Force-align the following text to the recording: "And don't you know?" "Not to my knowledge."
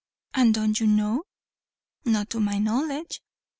"And 0.33 0.51
don't 0.51 0.79
you 0.79 0.87
know?" 0.87 1.25
"Not 2.05 2.31
to 2.31 2.39
my 2.39 2.57
knowledge." 2.57 3.21